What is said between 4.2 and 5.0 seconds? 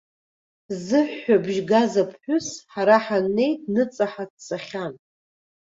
дцахьан.